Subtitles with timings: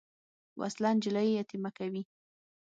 [0.59, 2.03] وسله نجلۍ یتیمه کوي